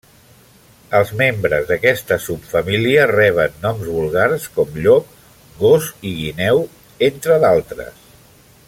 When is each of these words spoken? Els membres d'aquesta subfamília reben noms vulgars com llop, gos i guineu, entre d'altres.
Els 0.99 1.09
membres 1.19 1.67
d'aquesta 1.71 2.17
subfamília 2.27 3.03
reben 3.11 3.61
noms 3.67 3.85
vulgars 3.99 4.49
com 4.57 4.73
llop, 4.87 5.13
gos 5.63 5.91
i 6.13 6.15
guineu, 6.23 6.65
entre 7.11 7.39
d'altres. 7.47 8.05